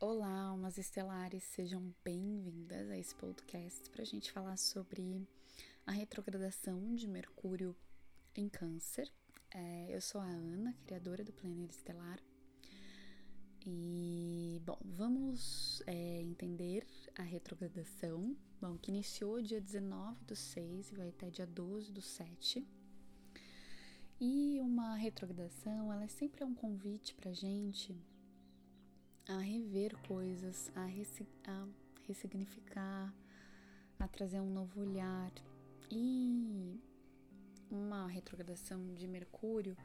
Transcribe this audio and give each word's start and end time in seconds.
Olá, 0.00 0.42
almas 0.42 0.78
estelares, 0.78 1.42
sejam 1.42 1.92
bem-vindas 2.04 2.88
a 2.88 2.96
esse 2.96 3.12
podcast 3.16 3.90
para 3.90 4.02
a 4.02 4.04
gente 4.04 4.30
falar 4.30 4.56
sobre 4.56 5.26
a 5.84 5.90
retrogradação 5.90 6.94
de 6.94 7.08
Mercúrio 7.08 7.74
em 8.32 8.48
Câncer. 8.48 9.10
É, 9.50 9.88
eu 9.90 10.00
sou 10.00 10.20
a 10.20 10.24
Ana, 10.24 10.72
criadora 10.86 11.24
do 11.24 11.32
Planner 11.32 11.68
Estelar. 11.68 12.20
E, 13.66 14.62
bom, 14.64 14.78
vamos 14.84 15.82
é, 15.84 16.22
entender 16.22 16.86
a 17.16 17.22
retrogradação, 17.22 18.36
bom, 18.60 18.78
que 18.78 18.92
iniciou 18.92 19.42
dia 19.42 19.60
19 19.60 20.24
do 20.26 20.36
6 20.36 20.92
e 20.92 20.94
vai 20.94 21.08
até 21.08 21.28
dia 21.28 21.44
12 21.44 21.90
do 21.90 22.00
7. 22.00 22.64
E 24.20 24.60
uma 24.60 24.94
retrogradação, 24.94 25.92
ela 25.92 26.06
sempre 26.06 26.44
é 26.44 26.46
um 26.46 26.54
convite 26.54 27.16
para 27.16 27.32
gente 27.32 28.00
a 29.28 29.38
rever 29.38 29.96
coisas, 30.06 30.72
a, 30.74 30.86
a 31.50 31.68
ressignificar, 32.06 33.14
a 33.98 34.08
trazer 34.08 34.40
um 34.40 34.50
novo 34.50 34.80
olhar. 34.80 35.30
E 35.90 36.80
uma 37.70 38.06
retrogradação 38.08 38.94
de 38.94 39.06
Mercúrio 39.06 39.76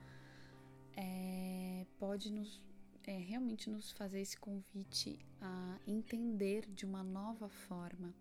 é, 0.95 1.85
pode 1.99 2.31
nos 2.31 2.61
é, 3.05 3.17
realmente 3.17 3.69
nos 3.69 3.91
fazer 3.91 4.21
esse 4.21 4.37
convite 4.37 5.19
a 5.41 5.79
entender 5.85 6.65
de 6.69 6.85
uma 6.85 7.03
nova 7.03 7.49
forma, 7.49 8.13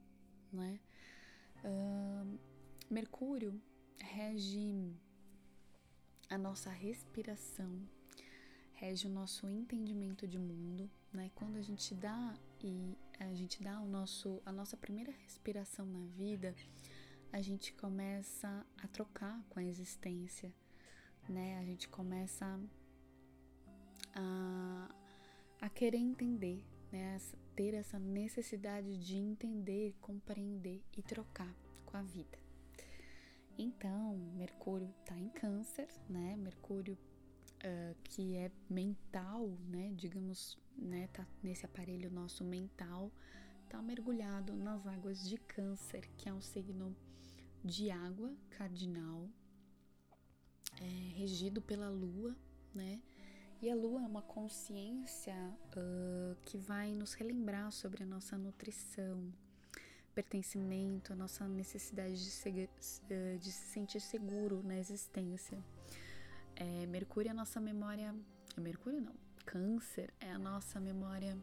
né? 0.52 0.80
Uh, 1.64 2.38
Mercúrio 2.90 3.60
rege 4.00 4.92
a 6.28 6.36
nossa 6.36 6.70
respiração, 6.70 7.88
rege 8.82 9.06
o 9.06 9.10
nosso 9.10 9.48
entendimento 9.48 10.26
de 10.26 10.40
mundo, 10.40 10.90
né? 11.12 11.30
Quando 11.36 11.56
a 11.56 11.62
gente 11.62 11.94
dá 11.94 12.34
e 12.60 12.98
a 13.20 13.32
gente 13.32 13.62
dá 13.62 13.78
o 13.78 13.86
nosso 13.86 14.42
a 14.44 14.50
nossa 14.50 14.76
primeira 14.76 15.12
respiração 15.22 15.86
na 15.86 16.04
vida, 16.16 16.52
a 17.32 17.40
gente 17.40 17.72
começa 17.74 18.66
a 18.82 18.88
trocar 18.88 19.40
com 19.48 19.60
a 19.60 19.64
existência, 19.64 20.52
né? 21.28 21.58
A 21.58 21.64
gente 21.64 21.88
começa 21.88 22.60
a, 24.16 24.92
a 25.60 25.68
querer 25.70 25.98
entender, 25.98 26.64
né? 26.90 27.18
Ter 27.54 27.74
essa 27.74 28.00
necessidade 28.00 28.98
de 28.98 29.16
entender, 29.16 29.94
compreender 30.00 30.82
e 30.96 31.02
trocar 31.02 31.54
com 31.86 31.96
a 31.96 32.02
vida. 32.02 32.36
Então, 33.56 34.16
Mercúrio 34.34 34.92
está 35.02 35.16
em 35.16 35.28
Câncer, 35.28 35.88
né? 36.08 36.34
Mercúrio 36.36 36.98
uh, 37.64 37.96
que 38.04 38.36
é 38.36 38.50
mental, 38.68 39.48
né? 39.68 39.92
Digamos, 39.94 40.58
né? 40.76 41.08
Tá 41.12 41.26
nesse 41.42 41.64
aparelho 41.64 42.10
nosso 42.10 42.44
mental, 42.44 43.10
tá 43.68 43.80
mergulhado 43.80 44.54
nas 44.54 44.86
águas 44.86 45.28
de 45.28 45.36
Câncer, 45.38 46.08
que 46.16 46.28
é 46.28 46.32
um 46.32 46.40
signo 46.40 46.96
de 47.64 47.90
água 47.90 48.34
cardinal, 48.50 49.28
é, 50.80 50.84
regido 51.16 51.62
pela 51.62 51.88
Lua, 51.88 52.36
né? 52.74 53.00
E 53.60 53.70
a 53.70 53.76
Lua 53.76 54.02
é 54.02 54.06
uma 54.06 54.22
consciência 54.22 55.36
uh, 55.76 56.36
que 56.44 56.58
vai 56.58 56.92
nos 56.94 57.14
relembrar 57.14 57.70
sobre 57.70 58.02
a 58.02 58.06
nossa 58.06 58.36
nutrição, 58.36 59.32
pertencimento, 60.12 61.12
a 61.12 61.16
nossa 61.16 61.46
necessidade 61.46 62.14
de, 62.14 62.68
eh, 63.08 63.38
de 63.38 63.50
se 63.50 63.72
sentir 63.72 64.00
seguro 64.00 64.62
na 64.62 64.76
existência. 64.78 65.62
É, 66.56 66.86
Mercúrio 66.86 67.28
é 67.28 67.32
a 67.32 67.34
nossa 67.34 67.60
memória. 67.60 68.14
É 68.56 68.60
Mercúrio 68.60 69.00
não, 69.00 69.14
Câncer 69.44 70.12
é 70.20 70.30
a 70.30 70.38
nossa 70.38 70.80
memória 70.80 71.36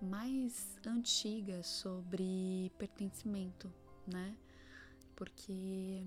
mais 0.00 0.78
antiga 0.86 1.62
sobre 1.62 2.72
pertencimento, 2.78 3.72
né? 4.06 4.36
Porque 5.14 6.02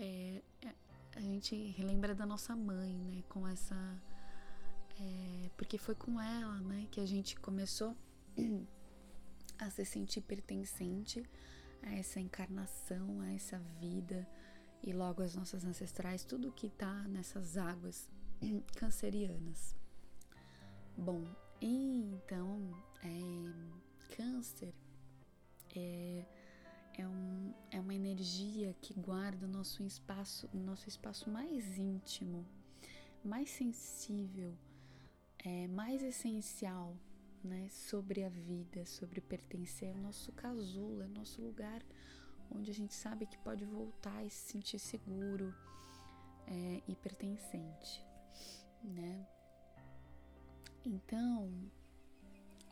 é, 0.00 0.42
é, 0.62 0.74
a 1.16 1.20
gente 1.20 1.54
relembra 1.76 2.14
da 2.14 2.26
nossa 2.26 2.56
mãe, 2.56 2.94
né? 2.94 3.22
Com 3.28 3.46
essa. 3.46 3.76
É, 5.00 5.50
porque 5.56 5.78
foi 5.78 5.94
com 5.94 6.20
ela, 6.20 6.60
né? 6.60 6.86
Que 6.90 7.00
a 7.00 7.06
gente 7.06 7.36
começou 7.36 7.96
a 9.58 9.70
se 9.70 9.84
sentir 9.84 10.22
pertencente 10.22 11.22
a 11.82 11.94
essa 11.94 12.18
encarnação, 12.18 13.20
a 13.20 13.32
essa 13.32 13.58
vida 13.80 14.26
e 14.82 14.92
logo 14.92 15.22
as 15.22 15.34
nossas 15.34 15.64
ancestrais, 15.64 16.24
tudo 16.24 16.52
que 16.52 16.66
está 16.66 17.02
nessas 17.08 17.56
águas 17.56 18.08
cancerianas. 18.76 19.76
Bom, 20.96 21.24
então, 21.60 22.70
é, 23.02 24.14
câncer 24.16 24.74
é, 25.74 26.24
é, 26.96 27.06
um, 27.06 27.54
é 27.70 27.80
uma 27.80 27.94
energia 27.94 28.74
que 28.80 28.94
guarda 28.94 29.46
o 29.46 29.48
nosso 29.48 29.82
espaço, 29.84 30.48
o 30.52 30.58
nosso 30.58 30.88
espaço 30.88 31.30
mais 31.30 31.78
íntimo, 31.78 32.46
mais 33.24 33.50
sensível, 33.50 34.56
é, 35.38 35.68
mais 35.68 36.02
essencial 36.02 36.96
né, 37.42 37.68
sobre 37.68 38.24
a 38.24 38.28
vida, 38.28 38.84
sobre 38.84 39.20
pertencer 39.20 39.90
ao 39.90 39.98
nosso 39.98 40.32
casulo, 40.32 41.02
é 41.02 41.08
nosso 41.08 41.40
lugar 41.40 41.82
onde 42.50 42.70
a 42.70 42.74
gente 42.74 42.94
sabe 42.94 43.26
que 43.26 43.38
pode 43.38 43.64
voltar 43.64 44.24
e 44.24 44.30
se 44.30 44.52
sentir 44.52 44.78
seguro 44.78 45.54
é, 46.46 46.82
e 46.86 46.96
pertencente, 46.96 48.04
né? 48.82 49.26
Então, 50.84 51.70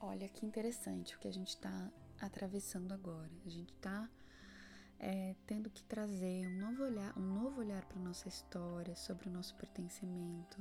olha 0.00 0.28
que 0.28 0.46
interessante 0.46 1.14
o 1.16 1.18
que 1.18 1.28
a 1.28 1.32
gente 1.32 1.48
está 1.48 1.90
atravessando 2.20 2.92
agora. 2.92 3.30
A 3.44 3.48
gente 3.48 3.72
está 3.72 4.08
é, 4.98 5.34
tendo 5.46 5.68
que 5.70 5.82
trazer 5.84 6.46
um 6.46 6.58
novo 6.58 6.82
olhar, 6.84 7.16
um 7.18 7.34
novo 7.34 7.60
olhar 7.60 7.84
para 7.84 7.98
nossa 8.00 8.28
história, 8.28 8.94
sobre 8.96 9.28
o 9.28 9.32
nosso 9.32 9.54
pertencimento. 9.56 10.58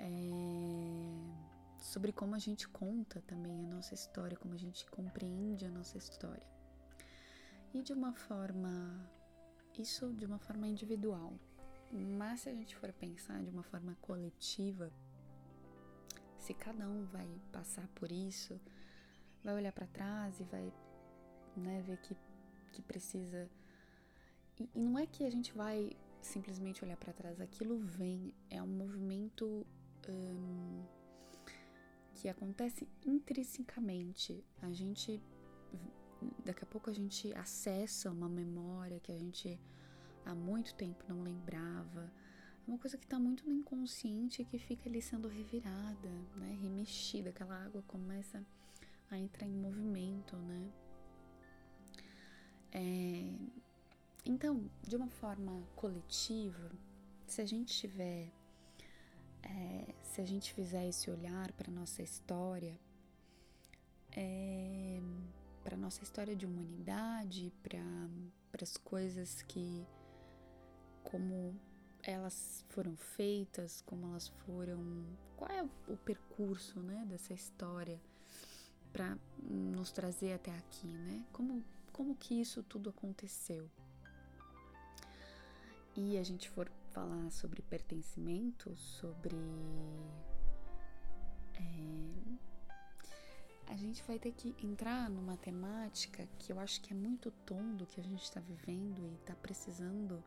É, 0.00 1.50
sobre 1.78 2.12
como 2.12 2.34
a 2.34 2.38
gente 2.38 2.68
conta 2.68 3.20
também 3.22 3.64
a 3.64 3.68
nossa 3.68 3.94
história, 3.94 4.36
como 4.36 4.54
a 4.54 4.58
gente 4.58 4.84
compreende 4.86 5.64
a 5.64 5.70
nossa 5.70 5.98
história. 5.98 6.46
E 7.72 7.82
de 7.82 7.92
uma 7.92 8.12
forma, 8.12 9.08
isso 9.78 10.12
de 10.12 10.26
uma 10.26 10.38
forma 10.38 10.66
individual. 10.66 11.38
Mas 11.92 12.40
se 12.40 12.48
a 12.48 12.54
gente 12.54 12.76
for 12.76 12.92
pensar 12.92 13.42
de 13.42 13.50
uma 13.50 13.62
forma 13.62 13.96
coletiva, 14.00 14.92
se 16.38 16.54
cada 16.54 16.88
um 16.88 17.04
vai 17.06 17.28
passar 17.52 17.86
por 17.88 18.10
isso, 18.10 18.60
vai 19.42 19.54
olhar 19.54 19.72
para 19.72 19.86
trás 19.86 20.38
e 20.40 20.44
vai 20.44 20.72
né, 21.56 21.82
ver 21.82 21.98
que, 21.98 22.16
que 22.72 22.82
precisa. 22.82 23.48
E, 24.58 24.68
e 24.74 24.80
não 24.80 24.98
é 24.98 25.06
que 25.06 25.24
a 25.24 25.30
gente 25.30 25.52
vai 25.52 25.92
simplesmente 26.20 26.84
olhar 26.84 26.96
para 26.96 27.12
trás, 27.12 27.40
aquilo 27.40 27.78
vem, 27.78 28.34
é 28.50 28.62
um 28.62 28.68
movimento. 28.68 29.66
Hum, 30.08 30.84
que 32.20 32.28
acontece 32.28 32.86
intrinsecamente. 33.06 34.44
A 34.60 34.70
gente 34.70 35.22
daqui 36.44 36.64
a 36.64 36.66
pouco 36.66 36.90
a 36.90 36.92
gente 36.92 37.32
acessa 37.34 38.10
uma 38.10 38.28
memória 38.28 39.00
que 39.00 39.12
a 39.12 39.18
gente 39.18 39.58
há 40.24 40.34
muito 40.34 40.74
tempo 40.74 41.04
não 41.08 41.22
lembrava. 41.22 42.12
É 42.66 42.70
uma 42.70 42.78
coisa 42.78 42.96
que 42.96 43.04
está 43.04 43.18
muito 43.18 43.46
no 43.46 43.52
inconsciente 43.52 44.42
e 44.42 44.44
que 44.44 44.58
fica 44.58 44.88
ali 44.88 45.00
sendo 45.00 45.28
revirada, 45.28 46.08
né, 46.36 46.58
remexida. 46.60 47.30
Aquela 47.30 47.64
água 47.64 47.82
começa 47.86 48.44
a 49.10 49.18
entrar 49.18 49.46
em 49.46 49.56
movimento, 49.56 50.36
né? 50.36 50.70
É... 52.72 53.34
Então, 54.24 54.70
de 54.86 54.94
uma 54.96 55.08
forma 55.08 55.62
coletiva, 55.74 56.70
se 57.26 57.40
a 57.40 57.46
gente 57.46 57.74
tiver 57.74 58.30
é, 59.42 59.94
se 60.02 60.20
a 60.20 60.24
gente 60.24 60.52
fizer 60.52 60.86
esse 60.88 61.10
olhar 61.10 61.50
para 61.52 61.70
nossa 61.70 62.02
história, 62.02 62.78
é, 64.12 65.00
para 65.70 65.78
nossa 65.78 66.02
história 66.02 66.34
de 66.34 66.44
humanidade, 66.44 67.52
para 67.62 67.78
as 68.60 68.76
coisas 68.76 69.40
que, 69.42 69.86
como 71.04 71.54
elas 72.02 72.64
foram 72.70 72.96
feitas, 72.96 73.80
como 73.86 74.08
elas 74.08 74.26
foram, 74.44 75.06
qual 75.36 75.48
é 75.48 75.62
o 75.86 75.96
percurso, 75.96 76.80
né, 76.80 77.06
dessa 77.08 77.32
história 77.32 78.00
para 78.92 79.16
nos 79.38 79.92
trazer 79.92 80.32
até 80.32 80.50
aqui, 80.50 80.88
né? 80.88 81.24
Como 81.32 81.62
como 81.92 82.16
que 82.16 82.40
isso 82.40 82.64
tudo 82.64 82.90
aconteceu? 82.90 83.70
E 85.94 86.18
a 86.18 86.22
gente 86.24 86.50
for 86.50 86.68
falar 86.90 87.30
sobre 87.30 87.62
pertencimento, 87.62 88.74
sobre. 88.76 89.36
É, 91.54 91.60
a 93.70 93.76
gente 93.76 94.02
vai 94.02 94.18
ter 94.18 94.32
que 94.32 94.54
entrar 94.62 95.08
numa 95.08 95.36
temática 95.36 96.28
que 96.38 96.52
eu 96.52 96.58
acho 96.58 96.80
que 96.80 96.92
é 96.92 96.96
muito 96.96 97.30
tom 97.46 97.76
do 97.76 97.86
que 97.86 98.00
a 98.00 98.04
gente 98.04 98.22
está 98.22 98.40
vivendo 98.40 99.06
e 99.06 99.14
está 99.14 99.34
precisando 99.36 100.22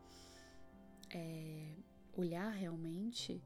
é, 1.14 1.76
olhar 2.16 2.50
realmente, 2.50 3.44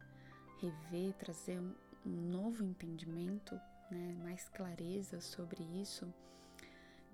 rever, 0.59 1.13
trazer 1.15 1.59
um, 1.59 1.73
um 2.05 2.29
novo 2.29 2.63
entendimento, 2.63 3.55
né, 3.89 4.13
mais 4.21 4.47
clareza 4.49 5.19
sobre 5.19 5.63
isso, 5.63 6.13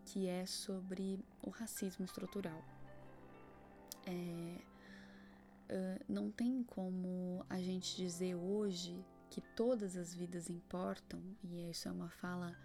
que 0.05 0.27
é 0.27 0.45
sobre 0.45 1.23
o 1.41 1.49
racismo 1.49 2.03
estrutural. 2.03 2.61
É, 4.05 4.73
não 6.07 6.29
tem 6.29 6.63
como 6.63 7.45
a 7.49 7.59
gente 7.59 7.95
dizer 7.95 8.35
hoje 8.35 9.03
que 9.29 9.41
todas 9.55 9.95
as 9.95 10.13
vidas 10.13 10.49
importam, 10.49 11.23
e 11.41 11.69
isso 11.69 11.87
é 11.87 11.91
uma 11.91 12.09
fala 12.09 12.55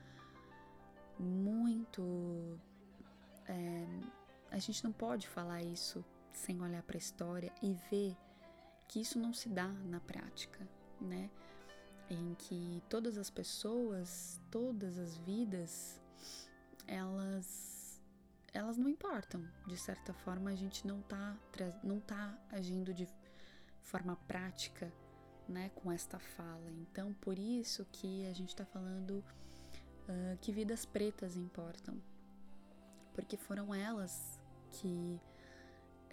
muito. 1.18 2.58
É, 3.46 3.86
a 4.50 4.58
gente 4.58 4.84
não 4.84 4.92
pode 4.92 5.28
falar 5.28 5.62
isso 5.62 6.04
sem 6.32 6.60
olhar 6.60 6.82
para 6.82 6.96
a 6.96 6.98
história 6.98 7.52
e 7.62 7.74
ver 7.90 8.16
que 8.86 9.00
isso 9.00 9.18
não 9.18 9.32
se 9.32 9.48
dá 9.48 9.68
na 9.68 10.00
prática, 10.00 10.66
né? 11.00 11.30
Em 12.08 12.34
que 12.34 12.82
todas 12.88 13.18
as 13.18 13.28
pessoas, 13.28 14.40
todas 14.50 14.98
as 14.98 15.16
vidas, 15.18 16.00
elas 16.86 18.00
elas 18.52 18.78
não 18.78 18.88
importam. 18.88 19.46
De 19.66 19.76
certa 19.76 20.14
forma, 20.14 20.50
a 20.50 20.54
gente 20.54 20.86
não 20.86 21.02
tá 21.02 21.36
não 21.82 22.00
tá 22.00 22.36
agindo 22.50 22.94
de 22.94 23.08
forma 23.82 24.16
prática, 24.26 24.92
né, 25.48 25.70
com 25.74 25.90
esta 25.90 26.18
fala. 26.18 26.70
Então, 26.70 27.12
por 27.14 27.38
isso 27.38 27.86
que 27.90 28.26
a 28.26 28.34
gente 28.34 28.50
está 28.50 28.66
falando 28.66 29.24
uh, 30.08 30.36
que 30.40 30.52
vidas 30.52 30.84
pretas 30.84 31.36
importam, 31.36 32.00
porque 33.14 33.36
foram 33.36 33.74
elas 33.74 34.40
que 34.70 35.20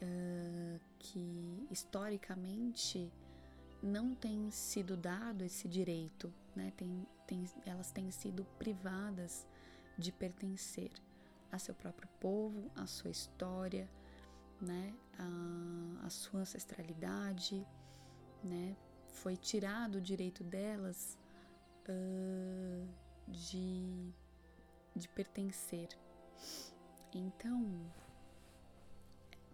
uh, 0.01 0.79
que 0.99 1.67
historicamente 1.71 3.11
não 3.81 4.15
tem 4.15 4.49
sido 4.49 4.97
dado 4.97 5.43
esse 5.43 5.67
direito, 5.67 6.33
né? 6.55 6.73
Tem, 6.75 7.07
tem, 7.27 7.45
elas 7.65 7.91
têm 7.91 8.09
sido 8.11 8.45
privadas 8.57 9.47
de 9.97 10.11
pertencer 10.11 10.91
a 11.51 11.59
seu 11.59 11.73
próprio 11.75 12.09
povo, 12.19 12.71
a 12.75 12.87
sua 12.87 13.11
história, 13.11 13.87
né? 14.59 14.93
A, 15.17 16.05
a 16.07 16.09
sua 16.09 16.41
ancestralidade, 16.41 17.65
né? 18.43 18.75
Foi 19.07 19.37
tirado 19.37 19.95
o 19.95 20.01
direito 20.01 20.43
delas 20.43 21.17
uh, 21.87 22.87
de, 23.27 24.13
de 24.95 25.07
pertencer. 25.09 25.89
Então, 27.13 27.91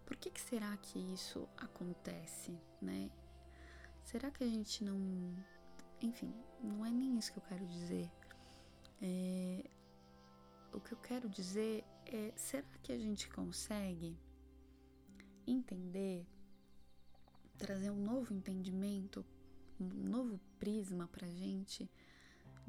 por 0.05 0.17
que, 0.17 0.29
que 0.29 0.41
será 0.41 0.75
que 0.77 0.99
isso 1.13 1.47
acontece, 1.57 2.57
né? 2.81 3.09
Será 4.03 4.31
que 4.31 4.43
a 4.43 4.47
gente 4.47 4.83
não. 4.83 5.35
Enfim, 6.01 6.33
não 6.61 6.85
é 6.85 6.91
nem 6.91 7.17
isso 7.17 7.31
que 7.31 7.39
eu 7.39 7.43
quero 7.43 7.65
dizer. 7.67 8.11
É... 9.01 9.69
O 10.73 10.79
que 10.79 10.93
eu 10.93 10.97
quero 10.97 11.29
dizer 11.29 11.83
é: 12.05 12.33
será 12.35 12.67
que 12.81 12.91
a 12.91 12.97
gente 12.97 13.29
consegue 13.29 14.17
entender, 15.45 16.25
trazer 17.57 17.89
um 17.91 18.03
novo 18.03 18.33
entendimento, 18.33 19.25
um 19.79 19.87
novo 19.87 20.39
prisma 20.59 21.07
pra 21.07 21.27
gente 21.27 21.89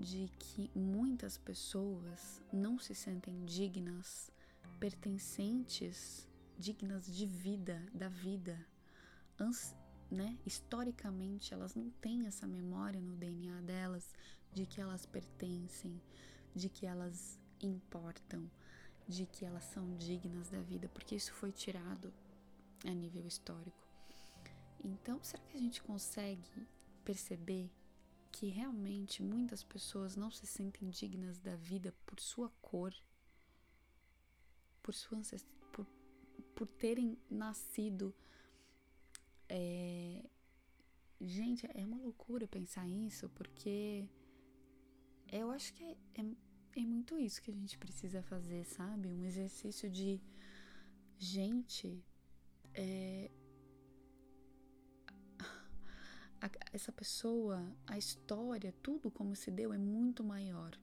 de 0.03 0.29
que 0.37 0.69
muitas 0.75 1.39
pessoas 1.39 2.43
não 2.53 2.77
se 2.77 2.93
sentem 2.93 3.45
dignas, 3.45 4.33
pertencentes 4.81 6.29
dignas 6.59 7.07
de 7.07 7.25
vida, 7.25 7.81
da 7.95 8.09
vida. 8.09 8.59
Ans, 9.39 9.75
né? 10.11 10.37
Historicamente, 10.45 11.55
elas 11.55 11.77
não 11.77 11.89
têm 11.91 12.27
essa 12.27 12.47
memória 12.49 13.01
no 13.01 13.17
DNA 13.17 13.61
delas 13.63 14.13
de 14.53 14.67
que 14.67 14.81
elas 14.81 15.07
pertencem, 15.07 16.03
de 16.53 16.69
que 16.69 16.85
elas 16.85 17.39
importam, 17.61 18.51
de 19.07 19.25
que 19.25 19.45
elas 19.45 19.65
são 19.65 19.97
dignas 19.97 20.51
da 20.51 20.61
vida, 20.61 20.89
porque 20.89 21.15
isso 21.15 21.33
foi 21.33 21.53
tirado 21.53 22.13
a 22.85 22.91
nível 22.91 23.25
histórico. 23.25 23.87
Então, 24.85 25.23
será 25.23 25.45
que 25.45 25.57
a 25.57 25.61
gente 25.61 25.81
consegue 25.81 26.67
perceber 27.05 27.71
que 28.33 28.49
realmente 28.49 29.23
muitas 29.23 29.63
pessoas 29.63 30.17
não 30.17 30.31
se 30.31 30.47
sentem 30.47 30.89
dignas 30.89 31.39
da 31.39 31.55
vida 31.55 31.95
por 32.07 32.19
sua 32.19 32.49
cor, 32.61 32.93
por 34.83 34.95
sua 34.95 35.23
por 36.55 36.67
terem 36.67 37.19
nascido. 37.31 38.15
É... 39.49 40.25
Gente, 41.21 41.69
é 41.73 41.85
uma 41.85 41.99
loucura 41.99 42.49
pensar 42.49 42.89
isso, 42.89 43.29
porque 43.31 44.09
eu 45.31 45.51
acho 45.51 45.73
que 45.75 45.85
é, 45.85 45.97
é, 46.15 46.81
é 46.81 46.87
muito 46.87 47.19
isso 47.19 47.41
que 47.41 47.51
a 47.51 47.55
gente 47.55 47.79
precisa 47.79 48.23
fazer, 48.23 48.65
sabe? 48.65 49.09
Um 49.09 49.25
exercício 49.25 49.89
de. 49.89 50.21
Gente, 51.19 52.05
é, 52.75 53.31
essa 56.73 56.91
pessoa, 56.91 57.65
a 57.87 57.99
história, 57.99 58.75
tudo 58.83 59.11
como 59.11 59.37
se 59.37 59.51
deu 59.51 59.73
é 59.73 59.79
muito 59.79 60.25
maior. 60.25 60.79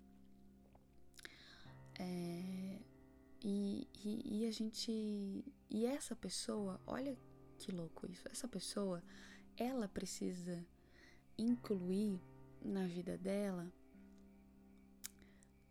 É, 1.99 2.79
e, 3.43 3.87
e, 4.03 4.39
e 4.39 4.45
a 4.45 4.51
gente. 4.51 5.43
E 5.69 5.85
essa 5.85 6.15
pessoa, 6.15 6.79
olha 6.85 7.17
que 7.57 7.71
louco 7.71 8.09
isso. 8.09 8.27
Essa 8.29 8.47
pessoa, 8.47 9.03
ela 9.57 9.87
precisa 9.87 10.65
incluir 11.37 12.21
na 12.61 12.85
vida 12.87 13.17
dela 13.17 13.71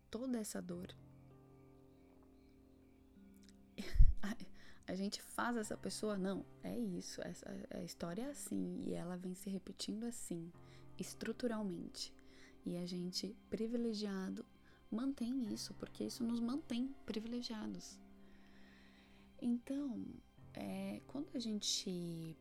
toda 0.09 0.39
essa 0.39 0.61
dor. 0.61 0.95
A, 4.91 4.95
gente 4.95 5.21
faz 5.21 5.55
essa 5.57 5.77
pessoa, 5.77 6.17
não, 6.17 6.45
é 6.63 6.77
isso, 6.77 7.21
essa, 7.21 7.47
a 7.71 7.81
história 7.83 8.23
é 8.23 8.29
assim 8.31 8.83
e 8.85 8.93
ela 8.93 9.15
vem 9.15 9.35
se 9.35 9.49
repetindo 9.49 10.05
assim, 10.05 10.51
estruturalmente. 10.97 12.13
E 12.65 12.77
a 12.77 12.85
gente 12.85 13.35
privilegiado 13.49 14.45
mantém 14.91 15.53
isso, 15.53 15.73
porque 15.75 16.03
isso 16.03 16.23
nos 16.23 16.39
mantém 16.39 16.93
privilegiados. 17.05 17.99
Então, 19.41 20.05
é, 20.53 21.01
quando 21.07 21.29
a 21.35 21.39
gente 21.39 22.35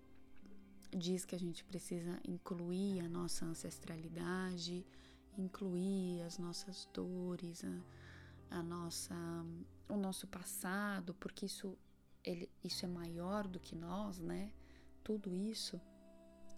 diz 0.96 1.24
que 1.24 1.34
a 1.34 1.38
gente 1.38 1.64
precisa 1.64 2.18
incluir 2.26 3.00
a 3.00 3.08
nossa 3.08 3.44
ancestralidade, 3.44 4.84
incluir 5.36 6.22
as 6.22 6.38
nossas 6.38 6.88
dores, 6.92 7.62
a, 7.64 8.58
a 8.58 8.62
nossa, 8.62 9.14
o 9.88 9.96
nosso 9.96 10.26
passado, 10.26 11.14
porque 11.14 11.46
isso, 11.46 11.76
ele, 12.28 12.50
isso 12.62 12.84
é 12.84 12.88
maior 12.88 13.46
do 13.46 13.58
que 13.58 13.74
nós, 13.74 14.20
né? 14.20 14.52
Tudo 15.02 15.34
isso. 15.34 15.80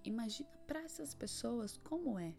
Imagina 0.03 0.51
para 0.67 0.83
essas 0.83 1.15
pessoas 1.15 1.77
como 1.77 2.19
é 2.19 2.35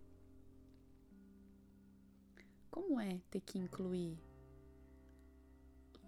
como 2.70 3.00
é 3.00 3.20
ter 3.30 3.42
que 3.42 3.60
incluir 3.60 4.18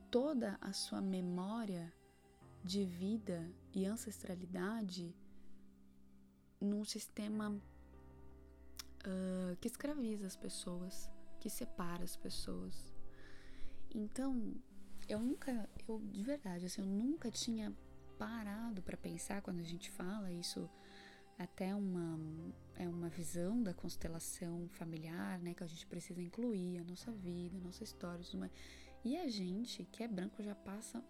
toda 0.09 0.57
a 0.61 0.71
sua 0.71 1.01
memória 1.01 1.93
de 2.63 2.85
vida 2.85 3.51
e 3.73 3.85
ancestralidade 3.85 5.13
num 6.61 6.85
sistema 6.85 7.51
uh, 7.51 9.55
que 9.59 9.67
escraviza 9.67 10.25
as 10.25 10.37
pessoas, 10.37 11.09
que 11.39 11.49
separa 11.49 12.03
as 12.03 12.15
pessoas. 12.15 12.93
Então, 13.93 14.55
eu 15.07 15.19
nunca, 15.19 15.69
eu 15.87 15.99
de 16.11 16.23
verdade, 16.23 16.65
assim, 16.65 16.81
eu 16.81 16.87
nunca 16.87 17.29
tinha 17.31 17.73
parado 18.17 18.81
para 18.81 18.95
pensar 18.95 19.41
quando 19.41 19.59
a 19.59 19.63
gente 19.63 19.89
fala 19.91 20.31
isso 20.31 20.69
até 21.37 21.75
uma 21.75 22.19
é 22.75 22.87
uma 22.87 23.09
visão 23.09 23.61
da 23.61 23.73
constelação 23.73 24.67
familiar, 24.69 25.39
né, 25.39 25.53
que 25.53 25.63
a 25.63 25.67
gente 25.67 25.85
precisa 25.85 26.21
incluir 26.21 26.79
a 26.79 26.83
nossa 26.83 27.11
vida, 27.11 27.57
a 27.57 27.61
nossa 27.61 27.83
história, 27.83 28.23
tudo. 28.23 28.49
E 29.03 29.17
a 29.17 29.27
gente 29.27 29.83
que 29.91 30.03
é 30.03 30.07
branco 30.07 30.41
já 30.41 30.55
passa, 30.55 31.03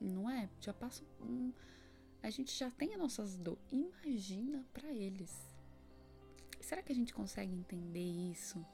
não 0.00 0.28
é? 0.28 0.48
Já 0.60 0.72
passa 0.72 1.02
um, 1.20 1.52
a 2.22 2.30
gente 2.30 2.56
já 2.56 2.70
tem 2.70 2.92
as 2.94 3.00
nossas 3.00 3.36
dores. 3.36 3.62
Imagina 3.70 4.64
para 4.72 4.92
eles. 4.92 5.32
Será 6.60 6.82
que 6.82 6.92
a 6.92 6.94
gente 6.94 7.14
consegue 7.14 7.52
entender 7.52 8.04
isso? 8.30 8.64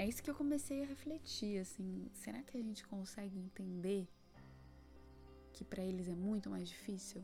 É 0.00 0.06
isso 0.08 0.22
que 0.22 0.30
eu 0.30 0.34
comecei 0.34 0.82
a 0.82 0.86
refletir, 0.86 1.60
assim, 1.60 2.10
será 2.14 2.42
que 2.42 2.56
a 2.56 2.62
gente 2.62 2.82
consegue 2.86 3.38
entender 3.38 4.08
que 5.52 5.62
para 5.64 5.82
eles 5.84 6.08
é 6.08 6.14
muito 6.14 6.48
mais 6.48 6.66
difícil? 6.68 7.22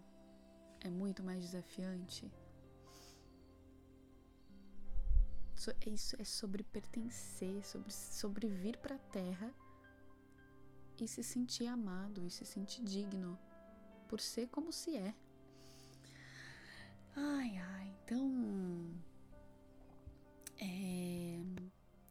é 0.86 0.90
muito 0.90 1.22
mais 1.22 1.42
desafiante. 1.42 2.30
É 5.84 5.90
isso 5.90 6.14
é 6.20 6.24
sobre 6.24 6.62
pertencer, 6.62 7.64
sobre, 7.64 7.92
sobre 7.92 8.46
vir 8.46 8.76
para 8.76 8.94
a 8.94 8.98
Terra 8.98 9.52
e 11.00 11.08
se 11.08 11.24
sentir 11.24 11.66
amado 11.66 12.24
e 12.24 12.30
se 12.30 12.44
sentir 12.44 12.84
digno 12.84 13.38
por 14.06 14.20
ser 14.20 14.48
como 14.48 14.72
se 14.72 14.96
é. 14.96 15.14
Ai, 17.16 17.56
ai, 17.56 17.94
então 18.04 18.30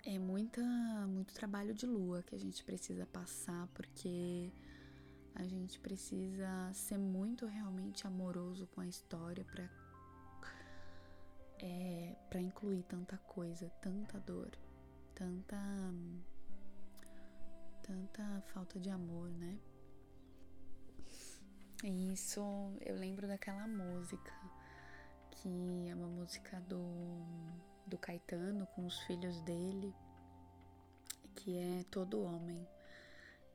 é, 0.05 0.19
muita, 0.19 0.62
muito 1.07 1.33
trabalho 1.33 1.74
de 1.74 1.88
lua 1.88 2.21
que 2.21 2.35
a 2.35 2.39
gente 2.39 2.63
precisa 2.63 3.05
passar, 3.07 3.67
porque 3.74 4.51
a 5.33 5.43
gente 5.43 5.79
precisa 5.79 6.71
ser 6.74 6.97
muito 6.97 7.45
realmente 7.47 8.05
amoroso 8.05 8.67
com 8.67 8.81
a 8.81 8.88
história 8.88 9.43
para 9.43 9.67
é, 11.57 12.15
para 12.29 12.39
incluir 12.39 12.83
tanta 12.83 13.17
coisa, 13.17 13.69
tanta 13.81 14.19
dor, 14.19 14.51
tanta 15.15 15.57
tanta 17.81 18.41
falta 18.53 18.79
de 18.79 18.89
amor, 18.89 19.29
né? 19.31 19.57
E 21.83 22.13
isso 22.13 22.41
eu 22.81 22.95
lembro 22.95 23.27
daquela 23.27 23.67
música 23.67 24.33
que 25.31 25.89
é 25.89 25.95
uma 25.95 26.07
música 26.07 26.59
do 26.62 26.75
do 27.86 27.98
Caetano 27.98 28.68
com 28.68 28.86
os 28.86 29.00
filhos 29.01 29.39
dele, 29.42 29.94
que 31.36 31.58
é 31.58 31.86
Todo 31.92 32.22
Homem. 32.22 32.68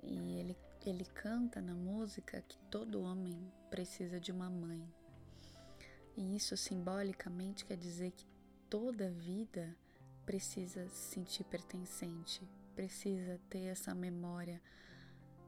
E 0.02 0.38
ele, 0.38 0.56
ele 0.84 1.04
canta 1.04 1.60
na 1.60 1.74
música 1.74 2.42
que 2.42 2.58
todo 2.70 3.02
homem 3.02 3.52
precisa 3.68 4.18
de 4.18 4.32
uma 4.32 4.48
mãe. 4.48 4.82
E 6.16 6.36
isso 6.36 6.56
simbolicamente 6.56 7.64
quer 7.64 7.76
dizer 7.76 8.12
que 8.12 8.26
toda 8.68 9.10
vida 9.10 9.76
precisa 10.24 10.88
se 10.88 11.14
sentir 11.14 11.44
pertencente, 11.44 12.48
precisa 12.74 13.38
ter 13.50 13.64
essa 13.64 13.94
memória 13.94 14.60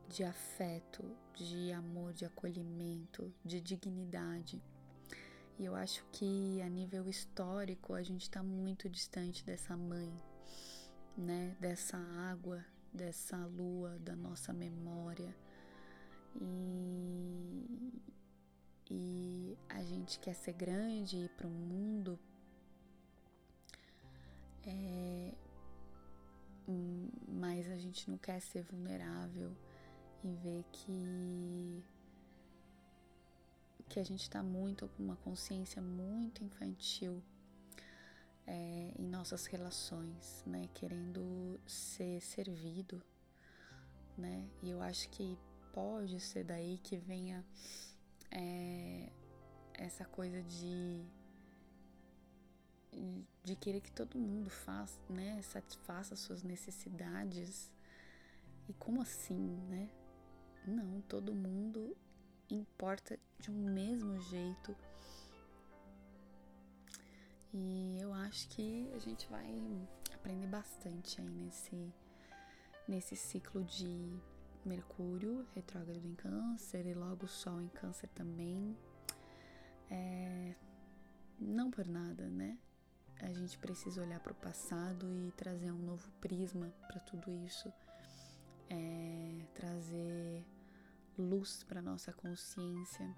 de 0.08 0.24
afeto, 0.24 1.04
de 1.34 1.72
amor, 1.72 2.12
de 2.12 2.24
acolhimento, 2.24 3.32
de 3.44 3.60
dignidade. 3.60 4.62
E 5.62 5.64
eu 5.64 5.76
acho 5.76 6.04
que 6.10 6.60
a 6.60 6.68
nível 6.68 7.08
histórico 7.08 7.94
a 7.94 8.02
gente 8.02 8.22
está 8.22 8.42
muito 8.42 8.88
distante 8.88 9.44
dessa 9.44 9.76
mãe, 9.76 10.12
né? 11.16 11.56
Dessa 11.60 11.96
água, 11.96 12.66
dessa 12.92 13.36
lua, 13.46 13.96
da 14.00 14.16
nossa 14.16 14.52
memória. 14.52 15.32
E, 16.34 18.02
e 18.90 19.56
a 19.68 19.84
gente 19.84 20.18
quer 20.18 20.34
ser 20.34 20.54
grande 20.54 21.16
e 21.16 21.24
ir 21.26 21.28
para 21.28 21.46
o 21.46 21.50
mundo. 21.50 22.18
É, 24.66 25.32
mas 27.28 27.70
a 27.70 27.76
gente 27.76 28.10
não 28.10 28.18
quer 28.18 28.40
ser 28.40 28.64
vulnerável 28.64 29.56
e 30.24 30.34
ver 30.34 30.64
que 30.72 31.84
que 33.88 34.00
a 34.00 34.04
gente 34.04 34.22
está 34.22 34.42
muito 34.42 34.88
com 34.88 35.02
uma 35.02 35.16
consciência 35.16 35.80
muito 35.80 36.42
infantil 36.44 37.22
é, 38.46 38.92
em 38.98 39.06
nossas 39.06 39.46
relações, 39.46 40.42
né? 40.46 40.68
Querendo 40.74 41.60
ser 41.66 42.20
servido, 42.20 43.02
né? 44.16 44.48
E 44.62 44.70
eu 44.70 44.82
acho 44.82 45.08
que 45.10 45.38
pode 45.72 46.20
ser 46.20 46.44
daí 46.44 46.78
que 46.78 46.96
venha 46.96 47.44
é, 48.30 49.10
essa 49.74 50.04
coisa 50.04 50.42
de 50.42 51.04
de 53.42 53.56
querer 53.56 53.80
que 53.80 53.90
todo 53.90 54.18
mundo 54.18 54.50
faça, 54.50 55.00
né, 55.08 55.40
satisfaça 55.42 56.14
suas 56.14 56.42
necessidades. 56.42 57.70
E 58.68 58.72
como 58.74 59.00
assim, 59.00 59.56
né? 59.68 59.88
Não, 60.66 61.00
todo 61.02 61.34
mundo 61.34 61.96
importa 62.54 63.18
de 63.38 63.50
um 63.50 63.54
mesmo 63.54 64.18
jeito. 64.20 64.76
E 67.52 67.98
eu 68.00 68.12
acho 68.14 68.48
que 68.48 68.90
a 68.94 68.98
gente 68.98 69.28
vai 69.28 69.88
aprender 70.14 70.46
bastante 70.46 71.20
aí 71.20 71.28
nesse, 71.28 71.92
nesse 72.88 73.16
ciclo 73.16 73.62
de 73.64 74.18
Mercúrio 74.64 75.46
retrógrado 75.54 76.06
em 76.06 76.14
Câncer 76.14 76.86
e 76.86 76.94
logo 76.94 77.26
Sol 77.26 77.60
em 77.60 77.68
Câncer 77.68 78.08
também. 78.10 78.76
É, 79.90 80.54
não 81.38 81.70
por 81.70 81.86
nada, 81.86 82.28
né? 82.28 82.56
A 83.20 83.32
gente 83.32 83.58
precisa 83.58 84.02
olhar 84.02 84.20
para 84.20 84.32
o 84.32 84.36
passado 84.36 85.06
e 85.14 85.30
trazer 85.32 85.70
um 85.70 85.78
novo 85.78 86.10
prisma 86.20 86.72
para 86.88 87.00
tudo 87.00 87.30
isso. 87.30 87.72
É, 88.70 89.46
trazer 89.54 90.44
luz 91.18 91.64
para 91.64 91.82
nossa 91.82 92.12
consciência 92.12 93.14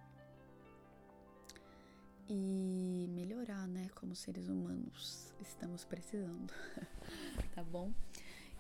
e 2.29 3.07
melhorar, 3.11 3.67
né, 3.69 3.89
como 3.95 4.15
seres 4.15 4.49
humanos 4.49 5.33
estamos 5.41 5.85
precisando, 5.85 6.53
tá 7.55 7.63
bom? 7.63 7.93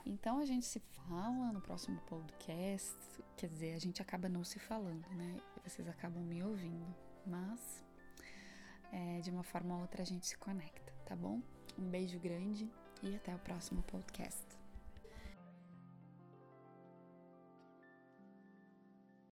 Então 0.06 0.38
a 0.38 0.44
gente 0.44 0.66
se 0.66 0.80
fala 0.80 1.52
no 1.52 1.62
próximo 1.62 1.98
podcast, 2.02 2.94
quer 3.36 3.48
dizer, 3.48 3.74
a 3.74 3.78
gente 3.78 4.02
acaba 4.02 4.28
não 4.28 4.44
se 4.44 4.58
falando, 4.58 5.08
né? 5.12 5.40
Vocês 5.64 5.88
acabam 5.88 6.22
me 6.22 6.42
ouvindo, 6.42 6.94
mas 7.26 7.82
é, 8.92 9.20
de 9.20 9.30
uma 9.30 9.42
forma 9.42 9.74
ou 9.76 9.80
outra 9.80 10.02
a 10.02 10.04
gente 10.04 10.26
se 10.26 10.36
conecta, 10.36 10.92
tá 11.06 11.16
bom? 11.16 11.40
Um 11.78 11.88
beijo 11.88 12.18
grande 12.20 12.70
e 13.02 13.16
até 13.16 13.34
o 13.34 13.38
próximo 13.38 13.82
podcast. 13.84 14.43